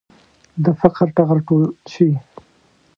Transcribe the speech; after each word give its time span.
د 0.63 0.65
فقر 0.79 1.07
ټغر 1.15 1.39
ټول 1.47 1.63
شي. 1.91 2.09